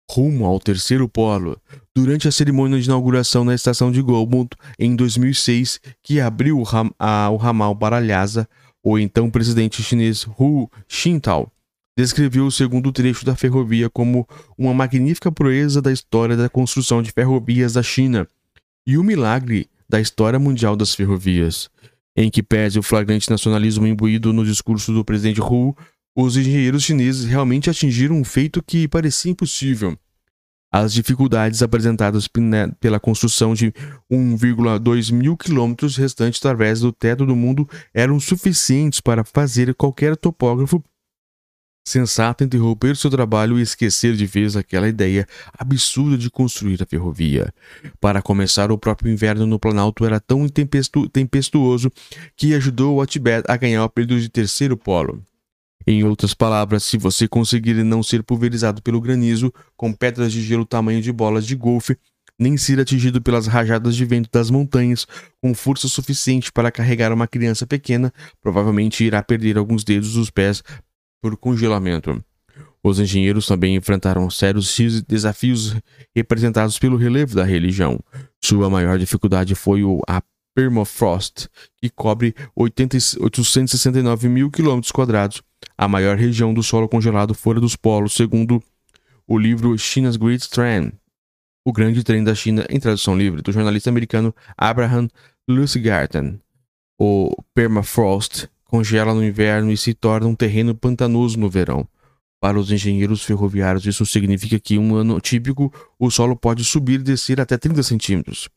Rumo 0.10 0.46
ao 0.46 0.62
terceiro 0.62 1.10
polo, 1.10 1.60
durante 1.94 2.29
a 2.29 2.32
cerimônia 2.32 2.79
de 2.79 2.86
inauguração 2.86 3.44
na 3.44 3.53
estação 3.53 3.91
de 3.91 4.01
Golmud, 4.01 4.51
em 4.79 4.96
2006, 4.96 5.82
que 6.01 6.22
abriu 6.22 6.58
o, 6.58 6.63
ram, 6.63 6.89
a, 6.98 7.29
o 7.32 7.36
ramal 7.36 7.75
para 7.75 8.00
Lhasa, 8.00 8.48
o 8.82 8.98
então 8.98 9.29
presidente 9.29 9.84
chinês 9.84 10.25
Hu 10.39 10.72
Jintao 10.88 11.51
descreveu 11.98 12.46
o 12.46 12.51
segundo 12.51 12.94
trecho 12.94 13.25
da 13.25 13.36
ferrovia 13.36 13.89
como 13.89 14.25
uma 14.58 14.74
magnífica 14.74 15.29
proeza 15.34 15.82
da 15.82 15.91
história 15.91 16.38
da 16.38 16.48
construção 16.48 17.01
de 17.01 17.12
ferrovias 17.12 17.74
da 17.74 17.84
China 17.84 18.25
e 18.86 18.98
o 18.98 19.03
milagre 19.03 19.67
da 19.89 20.00
história 20.01 20.39
mundial 20.39 20.75
das 20.75 20.94
ferrovias, 20.94 21.70
em 22.15 22.29
que 22.29 22.44
pese 22.44 22.79
o 22.79 22.84
flagrante 22.84 23.29
nacionalismo 23.29 23.88
imbuído 23.88 24.34
no 24.34 24.44
discurso 24.46 24.94
do 24.94 25.06
presidente 25.06 25.41
Hu, 25.41 25.75
os 26.15 26.36
engenheiros 26.36 26.84
chineses 26.84 27.25
realmente 27.25 27.70
atingiram 27.70 28.15
um 28.15 28.24
feito 28.24 28.63
que 28.63 28.88
parecia 28.88 29.32
impossível. 29.32 29.98
As 30.72 30.91
dificuldades 30.94 31.62
apresentadas 31.62 32.27
pela 32.79 33.00
construção 33.00 33.53
de 33.53 33.72
1,2 34.12 35.13
mil 35.13 35.38
quilômetros 35.38 35.96
restantes 35.96 36.39
através 36.39 36.82
do 36.82 36.91
teto 36.91 37.25
do 37.25 37.36
mundo 37.36 37.67
eram 37.94 38.20
suficientes 38.20 39.00
para 39.00 39.24
fazer 39.24 39.74
qualquer 39.75 40.17
topógrafo 40.17 40.84
sensato 41.88 42.44
interromper 42.44 42.98
seu 42.98 43.10
trabalho 43.10 43.58
e 43.58 43.62
esquecer 43.62 44.13
de 44.13 44.25
vez 44.25 44.58
aquela 44.58 44.89
ideia 44.89 45.25
absurda 45.58 46.17
de 46.17 46.29
construir 46.29 46.84
a 46.84 46.86
ferrovia. 46.86 47.53
Para 48.01 48.22
começar, 48.22 48.72
o 48.72 48.77
próprio 48.77 49.10
inverno 49.10 49.48
no 49.48 49.58
Planalto 49.58 50.06
era 50.06 50.20
tão 50.20 50.50
tempestu 50.50 51.08
tempestuoso 51.08 51.89
que 52.36 52.53
ajudou 52.53 53.01
o 53.01 53.06
Tibete 53.06 53.50
a 53.50 53.56
ganhar 53.56 53.82
o 53.82 53.86
apelido 53.86 54.20
de 54.20 54.27
terceiro 54.27 54.75
polo. 54.75 55.24
Em 55.88 56.03
outras 56.03 56.34
palavras, 56.34 56.84
se 56.84 56.98
você 56.98 57.25
conseguir 57.25 57.82
não 57.86 58.03
ser 58.03 58.22
pulverizado 58.22 58.82
pelo 58.82 59.00
granizo 59.00 59.53
com 59.77 59.94
pedras 59.94 60.34
de 60.34 60.41
gelo 60.41 60.65
tamanho 60.65 61.01
de 61.01 61.13
bolas 61.13 61.48
de 61.48 61.56
golfe, 61.56 61.98
nem 62.38 62.58
ser 62.58 62.79
atingido 62.79 63.22
pelas 63.22 63.48
rajadas 63.48 63.96
de 63.96 64.06
vento 64.06 64.29
das 64.32 64.51
montanhas 64.51 65.08
com 65.41 65.56
força 65.56 65.88
suficiente 65.88 66.51
para 66.51 66.70
carregar 66.70 67.12
uma 67.12 67.27
criança 67.27 67.65
pequena, 67.65 68.13
provavelmente 68.41 69.03
irá 69.03 69.24
perder 69.24 69.58
alguns 69.58 69.84
dedos 69.84 70.13
dos 70.13 70.29
pés 70.29 70.62
por 71.21 71.36
congelamento. 71.38 72.24
Os 72.83 73.00
engenheiros 73.00 73.45
também 73.45 73.75
enfrentaram 73.75 74.29
sérios 74.29 74.77
desafios 75.07 75.75
representados 76.15 76.79
pelo 76.79 76.95
relevo 76.95 77.36
da 77.36 77.43
religião. 77.43 78.00
Sua 78.43 78.69
maior 78.69 78.97
dificuldade 78.97 79.55
foi 79.55 79.83
o 79.83 80.01
a 80.07 80.21
permafrost, 80.55 81.47
que 81.79 81.89
cobre 81.89 82.33
80, 82.55 82.97
869 83.19 84.27
mil 84.27 84.50
quilômetros 84.50 84.91
quadrados, 84.91 85.43
a 85.77 85.88
maior 85.88 86.17
região 86.17 86.53
do 86.53 86.63
solo 86.63 86.88
congelado 86.89 87.36
fora 87.36 87.59
dos 87.59 87.75
polos, 87.75 88.13
segundo 88.13 88.63
o 89.27 89.38
livro 89.38 89.77
China's 89.77 90.17
Great 90.17 90.50
Trend, 90.50 90.93
o 91.65 91.74
grande 91.74 92.03
trem 92.03 92.24
da 92.24 92.33
China 92.33 92.65
em 92.69 92.79
tradução 92.79 93.17
livre, 93.17 93.41
do 93.41 93.51
jornalista 93.51 93.89
americano 93.89 94.33
Abraham 94.57 95.09
Lucegarten. 95.47 96.39
O 97.00 97.36
permafrost 97.53 98.47
congela 98.67 99.13
no 99.13 99.24
inverno 99.24 99.71
e 99.71 99.77
se 99.77 99.93
torna 99.93 100.27
um 100.27 100.36
terreno 100.36 100.75
pantanoso 100.75 101.39
no 101.39 101.50
verão. 101.50 101.88
Para 102.39 102.59
os 102.59 102.71
engenheiros 102.71 103.24
ferroviários, 103.24 103.86
isso 103.86 104.05
significa 104.05 104.59
que 104.59 104.75
em 104.75 104.79
um 104.79 104.95
ano 104.95 105.19
típico 105.19 105.74
o 105.97 106.12
solo 106.12 106.36
pode 106.36 106.63
subir 106.63 107.00
e 107.00 107.03
descer 107.03 107.41
até 107.41 107.57
30 107.57 107.81
centímetros. 107.81 108.47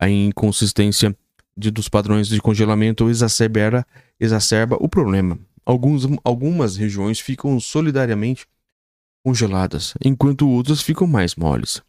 A 0.00 0.08
inconsistência 0.08 1.14
de, 1.56 1.70
dos 1.70 1.88
padrões 1.88 2.28
de 2.28 2.40
congelamento 2.40 3.10
exacerba, 3.10 3.86
exacerba 4.18 4.76
o 4.80 4.88
problema. 4.88 5.38
Alguns, 5.64 6.08
algumas 6.24 6.76
regiões 6.76 7.20
ficam 7.20 7.60
solidariamente 7.60 8.46
congeladas, 9.24 9.94
enquanto 10.02 10.48
outras 10.48 10.80
ficam 10.80 11.06
mais 11.06 11.36
moles. 11.36 11.82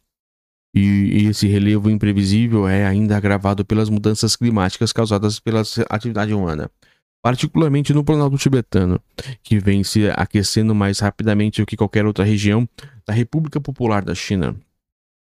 E 0.74 1.26
esse 1.28 1.46
relevo 1.46 1.88
imprevisível 1.88 2.68
é 2.68 2.84
ainda 2.84 3.16
agravado 3.16 3.64
pelas 3.64 3.88
mudanças 3.88 4.36
climáticas 4.36 4.92
causadas 4.92 5.40
pela 5.40 5.62
atividade 5.88 6.34
humana 6.34 6.70
particularmente 7.24 7.94
no 7.94 8.04
Planalto 8.04 8.36
tibetano, 8.36 9.00
que 9.42 9.58
vem 9.58 9.82
se 9.82 10.10
aquecendo 10.10 10.74
mais 10.74 10.98
rapidamente 10.98 11.62
do 11.62 11.66
que 11.66 11.74
qualquer 11.74 12.04
outra 12.04 12.22
região 12.22 12.68
da 13.06 13.14
República 13.14 13.58
Popular 13.58 14.04
da 14.04 14.14
China. 14.14 14.54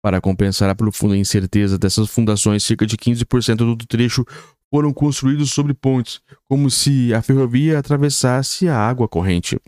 Para 0.01 0.21
compensar 0.21 0.71
a 0.71 0.75
profunda 0.77 1.17
incerteza 1.17 1.77
dessas 1.77 2.09
fundações, 2.09 2.63
cerca 2.63 2.87
de 2.87 2.97
15% 2.97 3.57
do 3.57 3.87
trecho 3.89 4.25
foram 4.73 4.93
construídos 4.93 5.51
sobre 5.51 5.75
pontes, 5.75 6.21
como 6.49 6.71
se 6.71 7.13
a 7.13 7.21
ferrovia 7.21 7.81
atravessasse 7.81 8.69
a 8.69 8.79
água 8.79 9.09
corrente. 9.09 9.61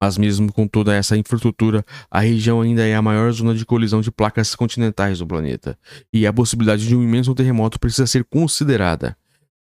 Mas 0.00 0.16
mesmo 0.16 0.50
com 0.50 0.66
toda 0.66 0.94
essa 0.94 1.14
infraestrutura, 1.14 1.84
a 2.10 2.20
região 2.20 2.62
ainda 2.62 2.86
é 2.86 2.94
a 2.94 3.02
maior 3.02 3.30
zona 3.32 3.54
de 3.54 3.66
colisão 3.66 4.00
de 4.00 4.10
placas 4.10 4.54
continentais 4.54 5.18
do 5.18 5.26
planeta, 5.26 5.78
e 6.10 6.26
a 6.26 6.32
possibilidade 6.32 6.88
de 6.88 6.96
um 6.96 7.02
imenso 7.02 7.34
terremoto 7.34 7.78
precisa 7.78 8.06
ser 8.06 8.24
considerada. 8.24 9.14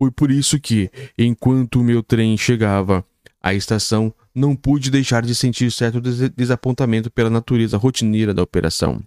Foi 0.01 0.13
por 0.13 0.31
isso 0.31 0.61
que, 0.61 0.91
enquanto 1.19 1.81
o 1.81 1.85
meu 1.85 2.05
trem 2.05 2.37
chegava 2.37 3.05
à 3.43 3.53
estação, 3.53 4.15
não 4.33 4.55
pude 4.55 4.91
deixar 4.91 5.23
de 5.23 5.35
sentir 5.35 5.73
certo 5.73 6.01
des 6.01 6.31
desapontamento 6.31 7.11
pela 7.11 7.29
natureza 7.29 7.77
rotineira 7.77 8.33
da 8.33 8.43
operação. 8.43 9.03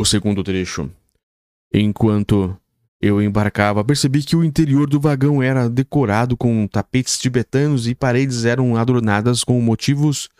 O 0.00 0.04
segundo 0.06 0.42
trecho. 0.42 0.90
Enquanto 1.72 2.56
eu 3.00 3.20
embarcava, 3.20 3.84
percebi 3.84 4.22
que 4.22 4.34
o 4.34 4.42
interior 4.42 4.88
do 4.88 4.98
vagão 4.98 5.42
era 5.42 5.68
decorado 5.68 6.34
com 6.36 6.66
tapetes 6.66 7.18
tibetanos 7.18 7.86
e 7.86 7.94
paredes 7.94 8.46
eram 8.46 8.76
adornadas 8.76 9.44
com 9.44 9.60
motivos 9.60 10.30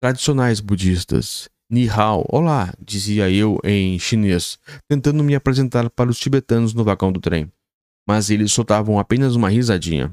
tradicionais 0.00 0.60
budistas. 0.60 1.48
Ni 1.68 1.88
hao, 1.88 2.24
olá, 2.28 2.72
dizia 2.80 3.28
eu 3.30 3.58
em 3.64 3.98
chinês, 3.98 4.58
tentando 4.88 5.22
me 5.22 5.34
apresentar 5.34 5.90
para 5.90 6.10
os 6.10 6.18
tibetanos 6.18 6.74
no 6.74 6.84
vagão 6.84 7.12
do 7.12 7.20
trem 7.20 7.50
mas 8.10 8.28
eles 8.28 8.50
soltavam 8.50 8.98
apenas 8.98 9.36
uma 9.36 9.48
risadinha. 9.48 10.12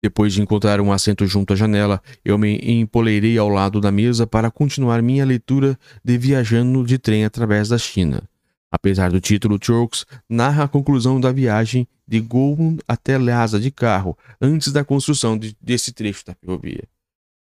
Depois 0.00 0.32
de 0.32 0.40
encontrar 0.40 0.80
um 0.80 0.92
assento 0.92 1.26
junto 1.26 1.52
à 1.52 1.56
janela, 1.56 2.00
eu 2.24 2.38
me 2.38 2.56
empoleirei 2.58 3.36
ao 3.36 3.48
lado 3.48 3.80
da 3.80 3.90
mesa 3.90 4.28
para 4.28 4.48
continuar 4.48 5.02
minha 5.02 5.24
leitura 5.24 5.76
de 6.04 6.16
Viajando 6.16 6.84
de 6.84 6.98
Trem 6.98 7.24
através 7.24 7.68
da 7.68 7.76
China. 7.76 8.22
Apesar 8.70 9.10
do 9.10 9.20
título, 9.20 9.58
Turks 9.58 10.06
narra 10.28 10.62
a 10.62 10.68
conclusão 10.68 11.20
da 11.20 11.32
viagem 11.32 11.88
de 12.06 12.20
Goulburn 12.20 12.78
até 12.86 13.18
Lhasa 13.18 13.58
de 13.58 13.72
carro, 13.72 14.16
antes 14.40 14.72
da 14.72 14.84
construção 14.84 15.36
de, 15.36 15.56
desse 15.60 15.92
trecho 15.92 16.26
da 16.26 16.34
ferrovia. 16.36 16.84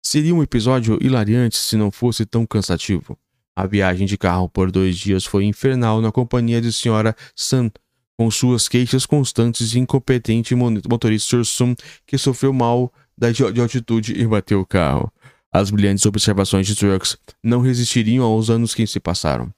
Seria 0.04 0.34
um 0.34 0.42
episódio 0.42 0.98
hilariante 1.00 1.56
se 1.56 1.74
não 1.74 1.90
fosse 1.90 2.26
tão 2.26 2.44
cansativo. 2.44 3.16
A 3.56 3.66
viagem 3.66 4.06
de 4.06 4.18
carro 4.18 4.46
por 4.46 4.70
dois 4.70 4.98
dias 4.98 5.24
foi 5.24 5.44
infernal 5.44 6.02
na 6.02 6.12
companhia 6.12 6.60
de 6.60 6.68
Sra. 6.68 7.16
Sun, 7.34 7.70
com 8.20 8.30
suas 8.30 8.68
queixas 8.68 9.06
constantes 9.06 9.72
e 9.72 9.78
incompetente 9.78 10.54
motorista 10.54 11.30
Sursum, 11.30 11.74
que 12.06 12.18
sofreu 12.18 12.52
mal 12.52 12.92
de 13.16 13.62
altitude 13.62 14.12
e 14.12 14.26
bateu 14.26 14.60
o 14.60 14.66
carro. 14.66 15.10
As 15.50 15.70
brilhantes 15.70 16.04
observações 16.04 16.66
de 16.66 16.76
Turks 16.76 17.16
não 17.42 17.62
resistiriam 17.62 18.22
aos 18.22 18.50
anos 18.50 18.74
que 18.74 18.86
se 18.86 19.00
passaram. 19.00 19.50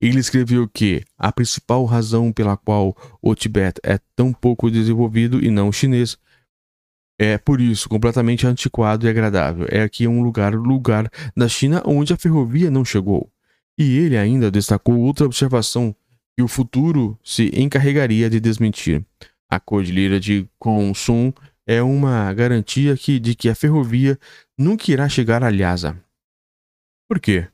Ele 0.00 0.18
escreveu 0.18 0.68
que 0.68 1.04
a 1.16 1.30
principal 1.30 1.84
razão 1.84 2.32
pela 2.32 2.56
qual 2.56 2.96
o 3.22 3.32
Tibete 3.32 3.80
é 3.84 4.00
tão 4.16 4.32
pouco 4.32 4.68
desenvolvido 4.68 5.40
e 5.40 5.48
não 5.48 5.70
chinês 5.70 6.18
é 7.16 7.38
por 7.38 7.60
isso 7.60 7.88
completamente 7.88 8.44
antiquado 8.44 9.06
e 9.06 9.08
agradável. 9.08 9.68
É 9.70 9.82
aqui 9.82 10.08
um 10.08 10.20
lugar, 10.20 10.52
lugar 10.52 11.08
da 11.36 11.46
China 11.46 11.80
onde 11.86 12.12
a 12.12 12.16
ferrovia 12.16 12.72
não 12.72 12.84
chegou. 12.84 13.30
E 13.78 13.98
ele 13.98 14.18
ainda 14.18 14.50
destacou 14.50 14.98
outra 14.98 15.26
observação 15.26 15.94
que 16.40 16.42
o 16.42 16.48
futuro 16.48 17.18
se 17.22 17.50
encarregaria 17.54 18.30
de 18.30 18.40
desmentir. 18.40 19.04
A 19.50 19.60
cordilheira 19.60 20.18
de 20.18 20.48
Konsum 20.58 21.34
é 21.66 21.82
uma 21.82 22.32
garantia 22.32 22.96
que, 22.96 23.20
de 23.20 23.34
que 23.34 23.50
a 23.50 23.54
ferrovia 23.54 24.18
nunca 24.56 24.90
irá 24.90 25.06
chegar 25.06 25.44
a 25.44 25.50
Lhasa. 25.50 26.02
Por 27.06 27.20
quê? 27.20 27.46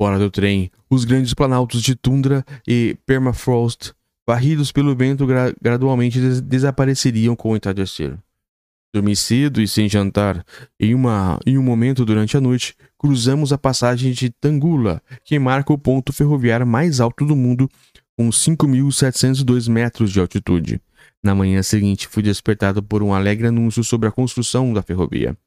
Fora 0.00 0.20
do 0.20 0.30
trem, 0.30 0.70
os 0.88 1.04
grandes 1.04 1.34
planaltos 1.34 1.82
de 1.82 1.96
tundra 1.96 2.44
e 2.64 2.96
permafrost, 3.04 3.92
varridos 4.24 4.70
pelo 4.70 4.94
vento, 4.94 5.26
gra 5.26 5.52
gradualmente 5.60 6.20
des 6.20 6.40
desapareceriam 6.40 7.34
com 7.34 7.50
o 7.50 7.56
entardecer. 7.56 8.16
Dormi 8.94 9.16
cedo 9.16 9.60
e 9.60 9.66
sem 9.66 9.88
jantar. 9.88 10.44
Em, 10.78 10.94
uma, 10.94 11.40
em 11.44 11.58
um 11.58 11.62
momento 11.62 12.04
durante 12.04 12.36
a 12.36 12.40
noite, 12.40 12.76
cruzamos 13.06 13.52
a 13.52 13.58
passagem 13.58 14.10
de 14.10 14.30
Tangula, 14.30 15.00
que 15.24 15.38
marca 15.38 15.72
o 15.72 15.78
ponto 15.78 16.12
ferroviário 16.12 16.66
mais 16.66 16.98
alto 16.98 17.24
do 17.24 17.36
mundo, 17.36 17.70
com 18.18 18.28
5.702 18.30 19.70
metros 19.70 20.10
de 20.10 20.18
altitude. 20.18 20.80
Na 21.22 21.32
manhã 21.32 21.62
seguinte, 21.62 22.08
fui 22.08 22.20
despertado 22.20 22.82
por 22.82 23.04
um 23.04 23.14
alegre 23.14 23.46
anúncio 23.46 23.84
sobre 23.84 24.08
a 24.08 24.12
construção 24.12 24.74
da 24.74 24.82
ferrovia. 24.82 25.38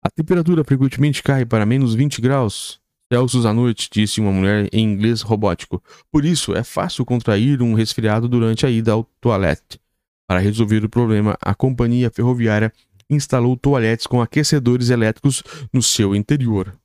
A 0.00 0.08
temperatura 0.08 0.62
frequentemente 0.62 1.24
cai 1.24 1.44
para 1.44 1.66
menos 1.66 1.92
20 1.92 2.20
graus. 2.20 2.78
Celsius 3.12 3.46
à 3.46 3.52
noite, 3.52 3.88
disse 3.92 4.20
uma 4.20 4.30
mulher 4.30 4.68
em 4.72 4.84
inglês 4.84 5.22
robótico. 5.22 5.82
Por 6.12 6.24
isso, 6.24 6.54
é 6.54 6.62
fácil 6.62 7.04
contrair 7.04 7.62
um 7.62 7.74
resfriado 7.74 8.28
durante 8.28 8.64
a 8.64 8.70
ida 8.70 8.92
ao 8.92 9.02
toalete. 9.20 9.80
Para 10.28 10.38
resolver 10.38 10.84
o 10.84 10.88
problema, 10.88 11.36
a 11.40 11.52
companhia 11.52 12.12
ferroviária 12.14 12.72
instalou 13.10 13.56
toaletes 13.56 14.06
com 14.06 14.20
aquecedores 14.20 14.90
elétricos 14.90 15.42
no 15.72 15.82
seu 15.82 16.14
interior. 16.14 16.76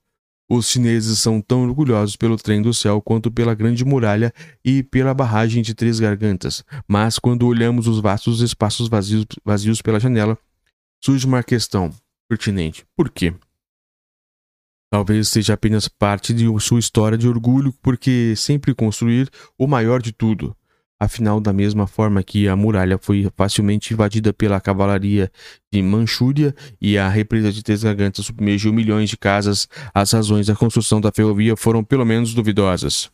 Os 0.50 0.68
chineses 0.68 1.18
são 1.20 1.40
tão 1.42 1.64
orgulhosos 1.64 2.18
pelo 2.18 2.36
trem 2.36 2.62
do 2.62 2.74
céu 2.74 3.02
quanto 3.02 3.32
pela 3.32 3.56
Grande 3.56 3.86
Muralha 3.86 4.34
e 4.66 4.84
pela 4.84 5.14
barragem 5.14 5.64
de 5.64 5.74
Três 5.74 5.98
Gargantas, 5.98 6.62
mas 6.86 7.18
quando 7.18 7.48
olhamos 7.48 7.88
os 7.88 8.02
vastos 8.02 8.42
espaços 8.42 8.90
vazios, 8.90 9.26
vazios 9.46 9.82
pela 9.82 9.98
janela, 9.98 10.38
surge 11.02 11.26
uma 11.26 11.42
questão 11.42 11.90
pertinente: 12.28 12.86
por 12.98 13.10
quê? 13.10 13.34
Talvez 14.92 15.30
seja 15.30 15.54
apenas 15.54 15.88
parte 15.88 16.34
de 16.34 16.46
sua 16.60 16.80
história 16.80 17.18
de 17.18 17.30
orgulho, 17.30 17.74
porque 17.82 18.34
sempre 18.36 18.76
construir 18.76 19.30
o 19.58 19.66
maior 19.66 20.02
de 20.02 20.12
tudo. 20.12 20.54
Afinal, 21.04 21.42
da 21.42 21.52
mesma 21.52 21.88
forma 21.88 22.22
que 22.22 22.48
a 22.48 22.56
muralha 22.56 22.96
foi 22.96 23.28
facilmente 23.36 23.92
invadida 23.92 24.32
pela 24.32 24.62
cavalaria 24.62 25.32
de 25.74 25.82
Manchúria 25.82 26.54
e 26.80 26.96
a 26.96 27.10
represa 27.10 27.52
de 27.52 27.64
Três 27.64 27.82
Gargantas 27.82 28.24
submergiu 28.24 28.72
milhões 28.72 29.10
de 29.10 29.18
casas, 29.18 29.68
as 29.96 30.12
razões 30.12 30.46
da 30.46 30.56
construção 30.56 31.02
da 31.02 31.12
ferrovia 31.12 31.58
foram 31.58 31.84
pelo 31.84 32.06
menos 32.06 32.36
duvidosas. 32.36 33.10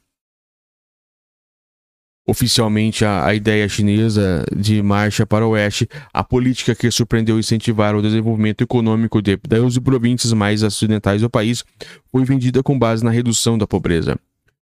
Oficialmente, 2.27 3.05
a, 3.05 3.25
a, 3.25 3.33
ideia 3.33 3.69
chinesa 3.69 4.43
de 4.53 4.81
marcha 4.83 5.25
para 5.25 5.47
o 5.47 5.51
oeste, 5.51 5.87
a 6.13 6.25
política 6.25 6.75
que 6.75 6.91
surpreendeu 6.91 7.39
incentivar 7.39 7.95
o 7.95 8.01
desenvolvimento 8.01 8.61
econômico 8.65 9.21
de 9.21 9.37
12 9.37 9.79
províncias 9.79 10.33
mais 10.33 10.61
ocidentais 10.61 11.21
do 11.21 11.29
país, 11.29 11.63
foi 12.11 12.25
vendida 12.25 12.61
com 12.61 12.77
base 12.77 13.01
na 13.01 13.11
redução 13.11 13.57
da 13.57 13.65
pobreza. 13.65 14.19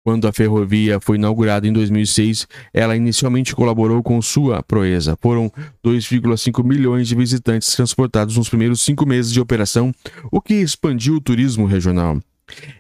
Quando 0.04 0.26
a 0.26 0.32
ferrovia 0.32 0.98
foi 0.98 1.16
inaugurada 1.16 1.66
em 1.66 1.72
2006, 1.72 2.48
ela 2.74 2.96
inicialmente 2.96 3.54
colaborou 3.54 4.02
com 4.02 4.20
sua 4.20 4.60
proeza. 4.60 5.16
Foram 5.20 5.48
2,5 5.84 6.64
milhões 6.64 7.06
de 7.06 7.14
visitantes 7.14 7.72
transportados 7.72 8.36
nos 8.36 8.48
primeiros 8.48 8.82
cinco 8.82 9.06
meses 9.06 9.32
de 9.32 9.40
operação, 9.40 9.94
o 10.30 10.40
que 10.40 10.54
expandiu 10.54 11.14
o 11.14 11.20
turismo 11.20 11.66
regional. 11.66 12.18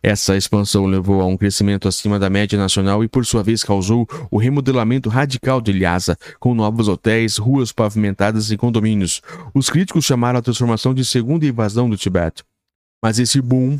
Essa 0.02 0.36
expansão 0.36 0.84
levou 0.84 1.20
a 1.20 1.26
um 1.26 1.36
crescimento 1.36 1.86
acima 1.86 2.18
da 2.18 2.28
média 2.28 2.58
nacional 2.58 3.04
e, 3.04 3.08
por 3.08 3.24
sua 3.24 3.42
vez, 3.42 3.62
causou 3.62 4.06
o 4.30 4.36
remodelamento 4.36 5.08
radical 5.08 5.60
de 5.60 5.72
Lhasa, 5.72 6.18
com 6.40 6.54
novos 6.54 6.88
hotéis, 6.88 7.36
ruas 7.36 7.70
pavimentadas 7.70 8.50
e 8.50 8.56
condomínios. 8.56 9.22
Os 9.54 9.70
críticos 9.70 10.04
chamaram 10.04 10.40
a 10.40 10.42
transformação 10.42 10.92
de 10.92 11.04
segunda 11.04 11.46
invasão 11.46 11.88
do 11.88 11.96
Tibete. 11.96 12.42
Mas 13.02 13.18
esse 13.18 13.40
boom 13.40 13.78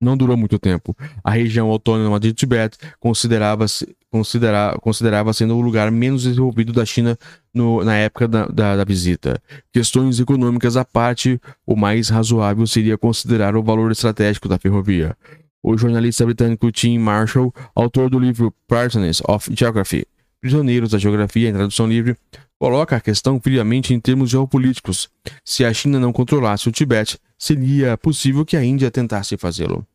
não 0.00 0.16
durou 0.16 0.36
muito 0.36 0.58
tempo. 0.58 0.96
A 1.22 1.32
região 1.32 1.68
autônoma 1.68 2.20
de 2.20 2.32
Tibete 2.32 2.78
considerava-se 3.00 3.96
considera, 4.10 4.76
considerava 4.80 5.32
sendo 5.32 5.56
o 5.56 5.60
lugar 5.60 5.90
menos 5.90 6.22
desenvolvido 6.22 6.72
da 6.72 6.84
China 6.84 7.18
no, 7.52 7.84
na 7.84 7.96
época 7.96 8.26
da, 8.26 8.46
da, 8.46 8.76
da, 8.76 8.84
visita. 8.84 9.40
Questões 9.72 10.18
econômicas 10.18 10.76
à 10.76 10.84
parte, 10.84 11.40
o 11.66 11.76
mais 11.76 12.08
razoável 12.08 12.66
seria 12.66 12.96
considerar 12.96 13.56
o 13.56 13.62
valor 13.62 13.92
estratégico 13.92 14.48
da 14.48 14.58
ferrovia. 14.58 15.16
O 15.62 15.76
jornalista 15.76 16.24
britânico 16.24 16.70
Tim 16.70 16.98
Marshall, 16.98 17.52
autor 17.74 18.08
do 18.08 18.18
livro 18.18 18.54
Partners 18.66 19.20
of 19.28 19.50
Geography, 19.54 20.06
Prisioneiros 20.40 20.90
da 20.90 20.98
Geografia 20.98 21.48
em 21.48 21.52
tradução 21.52 21.88
livre, 21.88 22.16
coloca 22.58 22.96
a 22.96 23.00
questão 23.00 23.40
friamente 23.40 23.94
em 23.94 24.00
termos 24.00 24.30
geopolíticos. 24.30 25.08
Se 25.44 25.64
a 25.64 25.72
China 25.72 25.98
não 25.98 26.12
controlasse 26.12 26.68
o 26.68 26.72
Tibete, 26.72 27.18
seria 27.38 27.96
possível 27.96 28.44
que 28.44 28.56
a 28.56 28.64
Índia 28.64 28.90
tentasse 28.90 29.36
fazê-lo. 29.36 29.86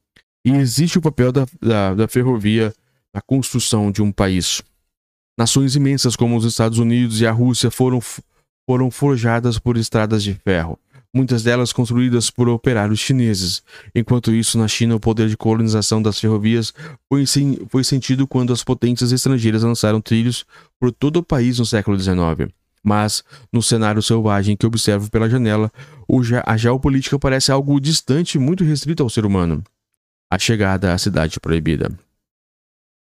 E 0.46 0.52
existe 0.52 0.98
o 0.98 1.02
papel 1.02 1.32
da, 1.32 1.46
da, 1.62 1.94
da 1.94 2.08
ferrovia 2.08 2.74
na 3.14 3.22
construção 3.22 3.92
de 3.92 4.02
um 4.02 4.12
país. 4.12 4.62
Nações 5.38 5.76
imensas 5.76 6.16
como 6.16 6.36
os 6.36 6.46
Estados 6.46 6.78
Unidos 6.78 7.22
e 7.22 7.28
a 7.28 7.32
Rússia 7.32 7.72
foram, 7.72 8.00
foram 8.70 8.92
forjadas 8.92 9.58
por 9.58 9.78
estradas 9.78 10.24
de 10.24 10.34
ferro, 10.34 10.78
muitas 11.14 11.44
delas 11.44 11.72
construídas 11.72 12.30
por 12.30 12.50
operários 12.50 13.00
chineses. 13.00 13.62
Enquanto 13.94 14.32
isso, 14.34 14.58
na 14.58 14.68
China, 14.68 14.96
o 14.96 15.00
poder 15.00 15.30
de 15.30 15.38
colonização 15.38 16.02
das 16.02 16.20
ferrovias 16.20 16.74
foi, 17.08 17.26
foi 17.70 17.84
sentido 17.84 18.28
quando 18.28 18.52
as 18.52 18.64
potências 18.64 19.12
estrangeiras 19.12 19.64
lançaram 19.64 20.02
trilhos 20.02 20.46
por 20.80 20.92
todo 20.92 21.18
o 21.18 21.24
país 21.24 21.60
no 21.60 21.66
século 21.66 22.00
XIX. 22.00 22.52
Mas, 22.84 23.24
no 23.52 23.62
cenário 23.62 24.02
selvagem 24.02 24.58
que 24.58 24.66
observo 24.66 25.10
pela 25.10 25.30
janela, 25.30 25.72
a 26.46 26.58
geopolítica 26.58 27.18
parece 27.20 27.52
algo 27.52 27.80
distante 27.80 28.36
e 28.36 28.40
muito 28.40 28.64
restrito 28.64 29.04
ao 29.04 29.10
ser 29.10 29.26
humano. 29.26 29.64
A 30.30 30.40
chegada 30.40 30.94
à 30.94 30.98
cidade 30.98 31.40
proibida. 31.40 31.98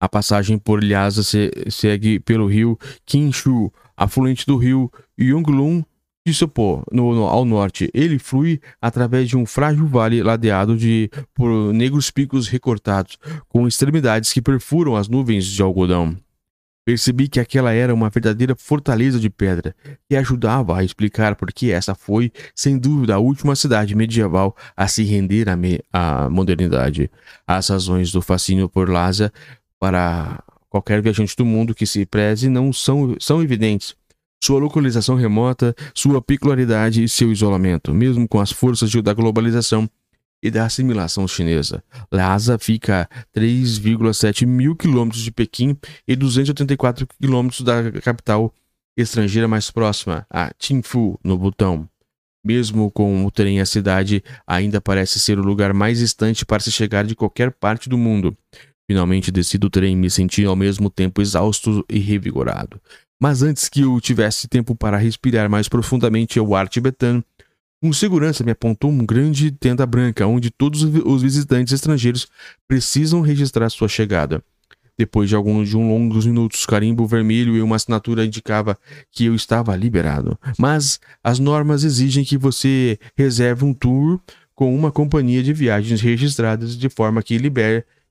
A 0.02 0.08
passagem 0.08 0.58
por 0.58 0.82
Lhasa 0.82 1.22
se 1.22 1.52
segue 1.70 2.20
pelo 2.22 2.48
rio 2.48 2.80
Qinshu, 3.06 3.72
afluente 3.98 4.46
do 4.46 4.56
rio 4.56 4.90
Yonglun 5.20 5.84
Tsopô, 6.28 6.84
no, 6.92 7.16
no, 7.16 7.24
ao 7.26 7.44
norte. 7.44 7.90
Ele 7.94 8.20
flui 8.20 8.60
através 8.82 9.28
de 9.28 9.36
um 9.36 9.46
frágil 9.46 9.88
vale 9.88 10.22
ladeado 10.22 10.78
de, 10.78 11.10
por 11.34 11.74
negros 11.74 12.12
picos 12.12 12.48
recortados, 12.48 13.18
com 13.48 13.68
extremidades 13.68 14.32
que 14.32 14.42
perfuram 14.42 14.96
as 14.96 15.08
nuvens 15.08 15.46
de 15.46 15.62
algodão. 15.62 16.16
Percebi 16.86 17.28
que 17.28 17.40
aquela 17.40 17.72
era 17.72 17.94
uma 17.94 18.10
verdadeira 18.10 18.56
fortaleza 18.56 19.20
de 19.20 19.30
pedra, 19.30 19.76
que 20.08 20.16
ajudava 20.16 20.78
a 20.78 20.84
explicar 20.84 21.36
por 21.36 21.52
que 21.52 21.72
essa 21.72 21.94
foi, 21.94 22.32
sem 22.56 22.80
dúvida, 22.80 23.16
a 23.16 23.20
última 23.20 23.56
cidade 23.56 23.96
medieval 23.96 24.56
a 24.76 24.88
se 24.88 25.04
render 25.04 25.48
à, 25.50 25.56
me 25.56 25.80
modernidade. 26.32 27.12
As 27.46 27.70
razões 27.70 28.12
do 28.12 28.22
fascínio 28.22 28.68
por 28.68 28.90
Lhasa 28.90 29.32
para 29.80 30.44
qualquer 30.70 31.02
viajante 31.02 31.36
do 31.36 31.46
mundo 31.46 31.76
que 31.76 31.86
se 31.86 32.06
preze 32.06 32.50
não 32.50 32.74
são, 32.74 33.16
são 33.20 33.42
evidentes. 33.42 33.96
Sua 34.42 34.60
localização 34.60 35.16
remota, 35.16 35.76
sua 35.94 36.22
peculiaridade 36.22 37.04
e 37.04 37.10
seu 37.10 37.32
isolamento, 37.32 37.94
mesmo 37.94 38.28
com 38.28 38.40
as 38.40 38.52
forças 38.52 38.92
da 39.04 39.14
globalização, 39.14 39.90
e 40.42 40.50
da 40.50 40.66
assimilação 40.66 41.28
chinesa. 41.28 41.84
Lhasa 42.12 42.58
fica 42.58 43.10
a 43.12 43.40
3,7 43.40 44.46
mil 44.46 44.76
quilômetros 44.76 45.22
de 45.22 45.32
Pequim 45.32 45.78
e 46.08 46.16
284 46.16 47.08
quilômetros 47.20 47.62
da 47.62 47.92
capital 48.02 48.54
estrangeira 48.98 49.48
mais 49.48 49.72
próxima, 49.72 50.26
a 50.30 50.52
Thimphu, 50.54 51.20
no 51.24 51.38
Butão. 51.38 51.88
Mesmo 52.44 52.90
com 52.90 53.26
o 53.26 53.32
trem, 53.32 53.60
a 53.60 53.66
cidade 53.66 54.24
ainda 54.48 54.80
parece 54.80 55.20
ser 55.20 55.38
o 55.38 55.44
lugar 55.44 55.74
mais 55.74 56.00
distante 56.00 56.46
para 56.46 56.62
se 56.62 56.72
chegar 56.72 57.06
de 57.06 57.16
qualquer 57.16 57.52
parte 57.52 57.90
do 57.90 57.98
mundo. 57.98 58.36
Finalmente 58.90 59.32
desci 59.32 59.58
do 59.58 59.70
trem 59.70 59.94
e 59.94 59.96
me 59.96 60.10
senti 60.10 60.46
ao 60.46 60.56
mesmo 60.56 60.90
tempo 60.90 61.22
exausto 61.22 61.86
e 61.90 62.00
revigorado. 62.00 62.82
Mas 63.20 63.44
antes 63.44 63.68
que 63.68 63.82
eu 63.82 64.00
tivesse 64.00 64.48
tempo 64.48 64.74
para 64.74 64.98
respirar 64.98 65.50
mais 65.50 65.68
profundamente 65.68 66.40
o 66.40 66.56
ar 66.56 66.70
tibetano, 66.70 67.24
um 67.84 67.92
segurança 67.92 68.44
me 68.44 68.52
apontou 68.52 68.90
uma 68.90 69.06
grande 69.06 69.52
tenda 69.52 69.86
branca, 69.86 70.26
onde 70.26 70.50
todos 70.50 70.84
os 70.84 71.22
visitantes 71.22 71.74
estrangeiros 71.74 72.28
precisam 72.68 73.22
registrar 73.22 73.70
sua 73.70 73.88
chegada. 73.88 74.44
Depois 74.98 75.30
de 75.30 75.36
alguns 75.36 75.70
de 75.70 75.78
um 75.78 75.90
longos 75.90 76.26
minutos, 76.26 76.66
carimbo 76.66 77.08
vermelho 77.08 77.56
e 77.56 77.62
uma 77.62 77.78
assinatura 77.78 78.26
indicava 78.26 78.78
que 79.12 79.26
eu 79.26 79.36
estava 79.36 79.76
liberado. 79.76 80.38
Mas 80.58 81.00
as 81.24 81.40
normas 81.40 81.86
exigem 81.86 82.26
que 82.26 82.38
você 82.38 83.00
reserve 83.16 83.64
um 83.64 83.74
tour 83.74 84.20
com 84.54 84.76
uma 84.76 84.92
companhia 84.92 85.42
de 85.42 85.54
viagens 85.54 86.02
registradas 86.02 86.78
de 86.78 86.90
forma 86.90 87.24
que, 87.24 87.40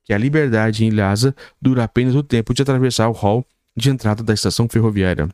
que 0.02 0.14
a 0.14 0.18
liberdade 0.18 0.82
em 0.82 0.88
Lhasa 0.88 1.34
dura 1.60 1.84
apenas 1.84 2.14
o 2.14 2.22
tempo 2.22 2.54
de 2.54 2.62
atravessar 2.62 3.08
o 3.08 3.12
hall 3.12 3.46
de 3.78 3.90
entrada 3.90 4.22
da 4.22 4.34
estação 4.34 4.68
ferroviária. 4.68 5.28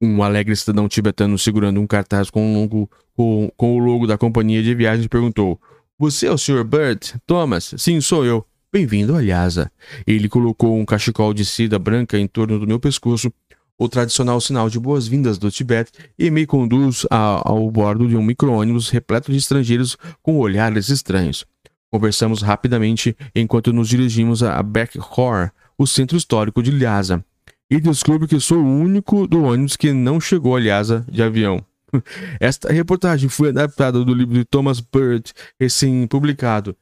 Um 0.00 0.22
alegre 0.22 0.54
cidadão 0.54 0.88
tibetano 0.88 1.38
segurando 1.38 1.80
um 1.80 1.86
cartaz 1.86 2.28
com, 2.28 2.44
um 2.44 2.54
longo, 2.54 2.90
com, 3.14 3.50
com 3.56 3.76
o 3.76 3.78
logo 3.78 4.06
da 4.06 4.18
companhia 4.18 4.62
de 4.62 4.74
viagens 4.74 5.06
perguntou: 5.06 5.60
Você 5.98 6.26
é 6.26 6.30
o 6.30 6.38
Sr. 6.38 6.64
Burt? 6.64 7.14
Thomas? 7.26 7.74
Sim, 7.78 8.00
sou 8.00 8.24
eu. 8.24 8.44
Bem-vindo 8.72 9.14
Lhasa. 9.14 9.70
Ele 10.06 10.28
colocou 10.28 10.78
um 10.78 10.84
cachecol 10.84 11.32
de 11.32 11.44
seda 11.44 11.78
branca 11.78 12.18
em 12.18 12.26
torno 12.26 12.58
do 12.58 12.66
meu 12.66 12.80
pescoço, 12.80 13.32
o 13.78 13.88
tradicional 13.88 14.40
sinal 14.40 14.68
de 14.68 14.78
boas-vindas 14.78 15.38
do 15.38 15.50
Tibete, 15.50 15.92
e 16.18 16.30
me 16.30 16.46
conduz 16.46 17.06
a, 17.10 17.48
ao 17.48 17.70
bordo 17.70 18.08
de 18.08 18.16
um 18.16 18.22
micro-ônibus 18.22 18.90
repleto 18.90 19.30
de 19.30 19.38
estrangeiros 19.38 19.96
com 20.22 20.38
olhares 20.38 20.88
estranhos. 20.88 21.46
Conversamos 21.90 22.40
rapidamente 22.40 23.16
enquanto 23.34 23.72
nos 23.72 23.88
dirigimos 23.88 24.42
a 24.42 24.62
Beckhor, 24.62 25.50
o 25.82 25.86
centro 25.86 26.16
histórico 26.16 26.62
de 26.62 26.70
Lhasa, 26.70 27.24
e 27.70 27.80
descubro 27.80 28.28
que 28.28 28.38
sou 28.38 28.58
o 28.58 28.80
único 28.80 29.26
do 29.26 29.44
ônibus 29.44 29.76
que 29.76 29.92
não 29.92 30.20
chegou 30.20 30.56
a 30.56 30.60
Lhasa 30.60 31.04
de 31.10 31.22
avião. 31.22 31.64
Esta 32.40 32.72
reportagem 32.72 33.28
foi 33.28 33.48
adaptada 33.48 34.04
do 34.04 34.14
livro 34.14 34.34
de 34.34 34.44
Thomas 34.44 34.80
Burt, 34.80 35.30
recém-publicado, 35.58 36.76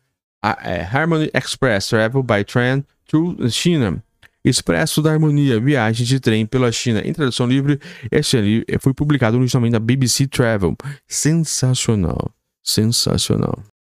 é, 0.63 0.83
Harmony 0.83 1.31
Express 1.35 1.89
Travel 1.89 2.23
by 2.23 2.45
Train 2.45 2.85
through 3.09 3.51
China. 3.51 4.03
Expresso 4.43 5.03
da 5.03 5.13
Harmonia, 5.13 5.61
viagem 5.61 6.07
de 6.07 6.19
trem 6.19 6.47
pela 6.47 6.73
China. 6.73 7.03
Em 7.05 7.13
tradução 7.13 7.47
livre, 7.47 7.79
este 8.11 8.41
livro 8.41 8.65
foi 8.81 8.95
publicado 8.95 9.37
originalmente 9.37 9.73
na 9.73 9.79
BBC 9.79 10.27
Travel. 10.27 10.75
Sensacional. 11.07 12.33
Sensacional. 12.63 13.63